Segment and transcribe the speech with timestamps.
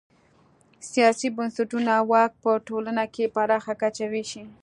[0.91, 4.43] سیاسي بنسټونه واک په ټولنه کې پراخه کچه وېشي.